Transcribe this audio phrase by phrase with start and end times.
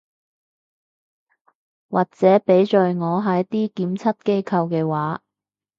[1.91, 5.21] 或者畀在我係啲檢測機構嘅話